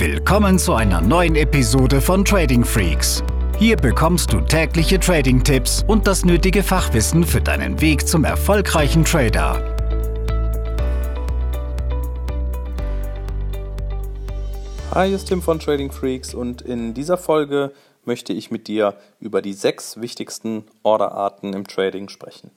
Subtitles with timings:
[0.00, 3.22] Willkommen zu einer neuen Episode von Trading Freaks.
[3.58, 9.62] Hier bekommst du tägliche Trading-Tipps und das nötige Fachwissen für deinen Weg zum erfolgreichen Trader.
[14.92, 17.70] Hi, hier ist Tim von Trading Freaks und in dieser Folge
[18.06, 22.50] möchte ich mit dir über die sechs wichtigsten Orderarten im Trading sprechen.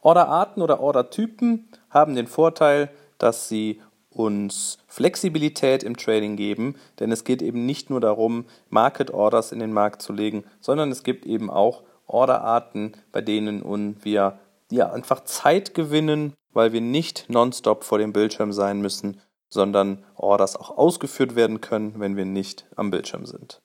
[0.00, 3.80] Orderarten oder Ordertypen haben den Vorteil, dass sie
[4.14, 9.58] uns Flexibilität im Trading geben, denn es geht eben nicht nur darum, Market Orders in
[9.58, 13.62] den Markt zu legen, sondern es gibt eben auch Orderarten, bei denen
[14.02, 14.38] wir
[14.70, 20.56] ja einfach Zeit gewinnen, weil wir nicht nonstop vor dem Bildschirm sein müssen, sondern Orders
[20.56, 23.60] auch ausgeführt werden können, wenn wir nicht am Bildschirm sind.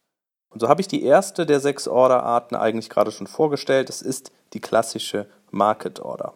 [0.49, 3.89] Und so habe ich die erste der sechs Orderarten eigentlich gerade schon vorgestellt.
[3.89, 6.33] Es ist die klassische Market Order.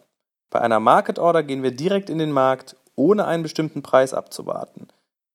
[0.50, 4.88] Bei einer Market Order gehen wir direkt in den Markt ohne einen bestimmten Preis abzuwarten.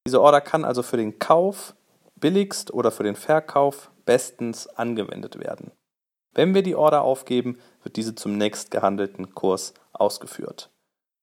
[0.05, 1.75] Diese Order kann also für den Kauf
[2.15, 5.71] billigst oder für den Verkauf bestens angewendet werden.
[6.33, 10.69] Wenn wir die Order aufgeben, wird diese zum nächst gehandelten Kurs ausgeführt.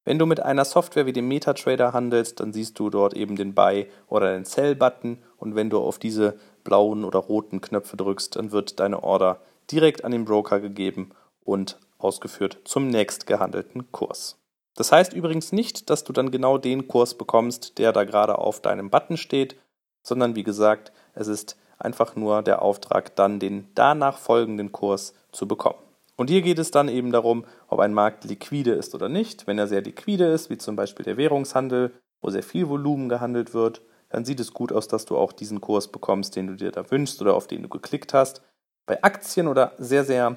[0.05, 3.55] Wenn du mit einer Software wie dem MetaTrader handelst, dann siehst du dort eben den
[3.55, 8.53] Buy- oder den Sell-Button und wenn du auf diese blauen oder roten Knöpfe drückst, dann
[8.53, 14.37] wird deine Order direkt an den Broker gegeben und ausgeführt zum nächst gehandelten Kurs.
[14.75, 18.61] Das heißt übrigens nicht, dass du dann genau den Kurs bekommst, der da gerade auf
[18.61, 19.57] deinem Button steht,
[20.03, 25.47] sondern wie gesagt, es ist einfach nur der Auftrag, dann den danach folgenden Kurs zu
[25.47, 25.79] bekommen.
[26.17, 29.47] Und hier geht es dann eben darum, ob ein Markt liquide ist oder nicht.
[29.47, 33.53] Wenn er sehr liquide ist, wie zum Beispiel der Währungshandel, wo sehr viel Volumen gehandelt
[33.53, 36.71] wird, dann sieht es gut aus, dass du auch diesen Kurs bekommst, den du dir
[36.71, 38.43] da wünschst oder auf den du geklickt hast.
[38.87, 40.37] Bei Aktien oder sehr, sehr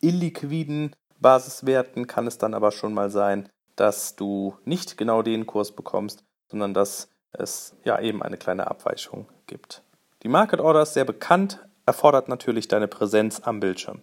[0.00, 5.72] illiquiden Basiswerten kann es dann aber schon mal sein, dass du nicht genau den Kurs
[5.72, 9.82] bekommst, sondern dass es ja eben eine kleine Abweichung gibt.
[10.22, 14.02] Die Market Order ist sehr bekannt, erfordert natürlich deine Präsenz am Bildschirm.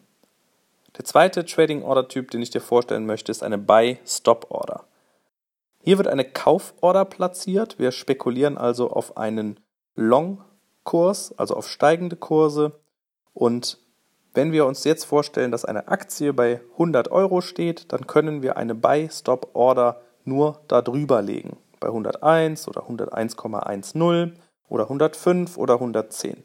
[0.97, 4.85] Der zweite Trading Order Typ, den ich dir vorstellen möchte, ist eine Buy Stop Order.
[5.83, 7.77] Hier wird eine Kauforder platziert.
[7.77, 9.59] Wir spekulieren also auf einen
[9.95, 10.43] Long
[10.83, 12.79] Kurs, also auf steigende Kurse
[13.33, 13.77] und
[14.35, 18.57] wenn wir uns jetzt vorstellen, dass eine Aktie bei 100 Euro steht, dann können wir
[18.57, 21.57] eine Buy-Stop-Order nur darüber legen.
[21.79, 24.33] Bei 101 oder 101,10
[24.67, 26.43] oder 105 oder 110.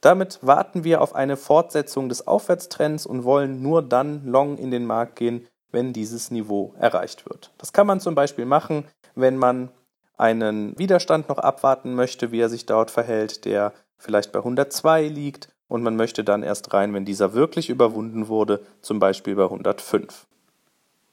[0.00, 4.86] Damit warten wir auf eine Fortsetzung des Aufwärtstrends und wollen nur dann long in den
[4.86, 7.50] Markt gehen, wenn dieses Niveau erreicht wird.
[7.58, 9.70] Das kann man zum Beispiel machen, wenn man
[10.16, 15.48] einen Widerstand noch abwarten möchte, wie er sich dort verhält, der vielleicht bei 102 liegt
[15.68, 20.26] und man möchte dann erst rein, wenn dieser wirklich überwunden wurde, zum Beispiel bei 105.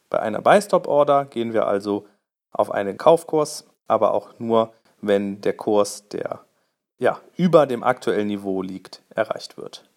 [0.09, 2.05] Bei einer Buy-Stop-Order gehen wir also
[2.51, 6.41] auf einen Kaufkurs, aber auch nur, wenn der Kurs, der
[6.99, 9.89] ja, über dem aktuellen Niveau liegt, erreicht wird.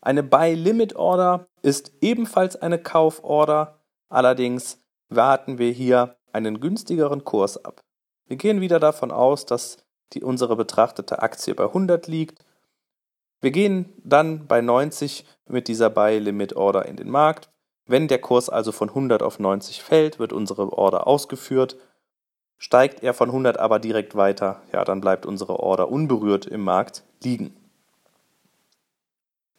[0.00, 3.78] Eine Buy-Limit-Order ist ebenfalls eine Kauforder,
[4.10, 7.80] allerdings warten wir hier einen günstigeren Kurs ab.
[8.26, 9.78] Wir gehen wieder davon aus, dass
[10.12, 12.44] die unsere betrachtete Aktie bei 100 liegt
[13.44, 17.50] wir gehen dann bei 90 mit dieser Buy Limit Order in den Markt.
[17.86, 21.76] Wenn der Kurs also von 100 auf 90 fällt, wird unsere Order ausgeführt.
[22.56, 27.04] Steigt er von 100 aber direkt weiter, ja, dann bleibt unsere Order unberührt im Markt
[27.22, 27.54] liegen.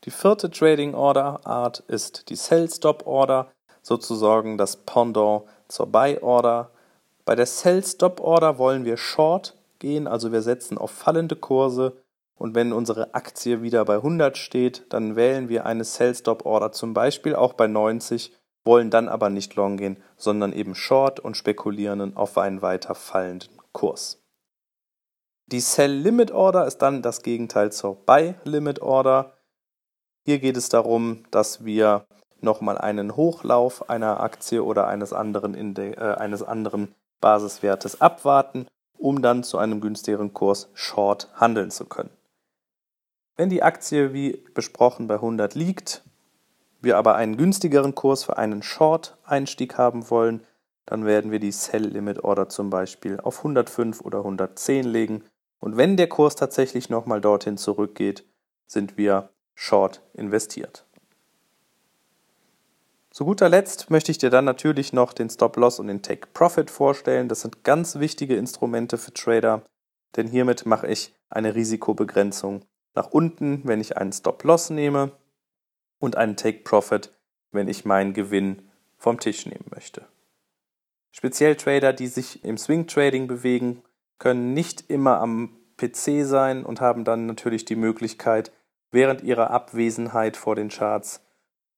[0.06, 3.52] Die vierte Trading Order Art ist die Sell Stop Order,
[3.84, 6.72] sozusagen das Pendant zur Buy Order.
[7.24, 11.94] Bei der Sell Stop Order wollen wir Short gehen, also wir setzen auf fallende Kurse
[12.38, 17.36] und wenn unsere Aktie wieder bei 100 steht, dann wählen wir eine Sell-Stop-Order zum Beispiel
[17.36, 18.34] auch bei 90,
[18.66, 23.58] wollen dann aber nicht long gehen, sondern eben short und spekulieren auf einen weiter fallenden
[23.72, 24.22] Kurs.
[25.48, 29.34] Die Sell-Limit-Order ist dann das Gegenteil zur Buy-Limit-Order.
[30.26, 32.06] Hier geht es darum, dass wir
[32.42, 38.68] nochmal einen Hochlauf einer Aktie oder eines anderen, Inde äh, eines anderen Basiswertes abwarten,
[38.98, 42.10] um dann zu einem günstigeren Kurs short handeln zu können.
[43.38, 46.04] Wenn die Aktie wie besprochen bei 100 liegt,
[46.82, 50.46] wir aber einen günstigeren Kurs für einen Short-Einstieg haben wollen,
[50.86, 55.24] dann werden wir die Sell-Limit-Order zum Beispiel auf 105 oder 110 legen.
[55.60, 58.24] Und wenn der Kurs tatsächlich nochmal dorthin zurückgeht,
[58.68, 60.86] sind wir Short investiert.
[63.10, 67.28] Zu guter Letzt möchte ich dir dann natürlich noch den Stop-Loss und den Take-Profit vorstellen.
[67.28, 69.64] Das sind ganz wichtige Instrumente für Trader,
[70.16, 72.62] denn hiermit mache ich eine Risikobegrenzung
[72.96, 75.12] nach unten, wenn ich einen Stop-Loss nehme
[76.00, 77.14] und einen Take-Profit,
[77.52, 78.64] wenn ich meinen Gewinn
[78.98, 80.08] vom Tisch nehmen möchte.
[81.12, 83.84] Speziell Trader, die sich im Swing-Trading bewegen,
[84.18, 88.52] können nicht immer am PC sein und haben dann natürlich die Möglichkeit,
[88.92, 91.22] während ihrer Abwesenheit vor den Charts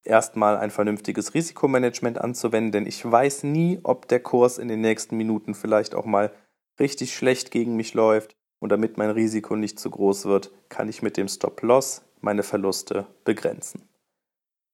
[0.04, 5.18] erstmal ein vernünftiges Risikomanagement anzuwenden, denn ich weiß nie, ob der Kurs in den nächsten
[5.18, 6.32] Minuten vielleicht auch mal
[6.80, 11.02] richtig schlecht gegen mich läuft und damit mein Risiko nicht zu groß wird, kann ich
[11.02, 13.88] mit dem Stop-Loss meine Verluste begrenzen.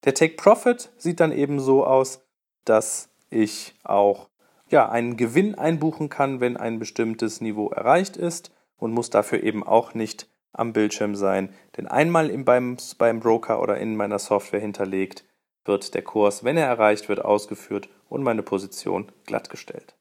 [0.06, 2.22] Der Take Profit sieht dann eben so aus,
[2.66, 4.30] dass ich auch
[4.70, 9.64] ja, einen Gewinn einbuchen kann, wenn ein bestimmtes Niveau erreicht ist und muss dafür eben
[9.64, 11.54] auch nicht am Bildschirm sein.
[11.78, 15.26] Denn einmal im, beim, beim Broker oder in meiner Software hinterlegt,
[15.66, 19.96] wird der Kurs, wenn er erreicht wird, ausgeführt und meine Position glattgestellt.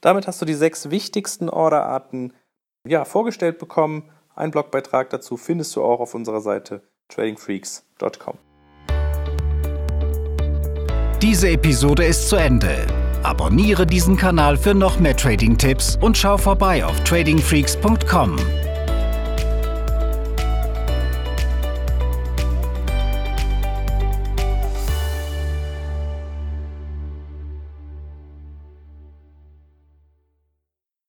[0.00, 2.32] Damit hast du die sechs wichtigsten Orderarten
[2.90, 4.10] ja, vorgestellt bekommen.
[4.34, 8.38] Ein Blogbeitrag dazu findest du auch auf unserer Seite tradingfreaks.com.
[11.22, 12.86] Diese Episode ist zu Ende.
[13.24, 18.36] Abonniere diesen Kanal für noch mehr Trading-Tipps und schau vorbei auf tradingfreaks.com.